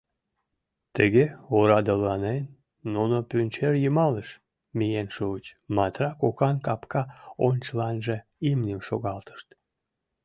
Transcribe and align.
Тыге 0.95 1.25
орадыланен 1.57 2.43
нуно 2.93 3.17
Пӱнчерйымалыш 3.29 4.29
миен 4.77 5.07
шуыч, 5.15 5.45
Матра 5.75 6.09
кокан 6.21 6.55
капка 6.65 7.01
ончыланже 7.47 8.17
имньым 8.49 8.81
шогалтышт. 8.87 9.47